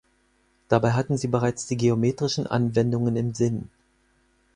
[0.67, 3.69] Dabei hatten sie bereits die geometrischen Anwendungen im Sinn.